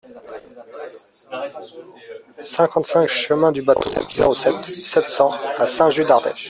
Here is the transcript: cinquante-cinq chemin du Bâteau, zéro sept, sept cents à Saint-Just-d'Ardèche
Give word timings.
cinquante-cinq 2.39 3.05
chemin 3.07 3.51
du 3.51 3.61
Bâteau, 3.61 3.87
zéro 4.11 4.33
sept, 4.33 4.65
sept 4.65 5.07
cents 5.07 5.29
à 5.59 5.67
Saint-Just-d'Ardèche 5.67 6.39